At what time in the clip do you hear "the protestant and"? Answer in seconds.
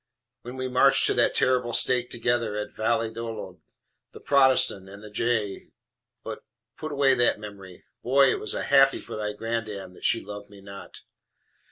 4.13-5.03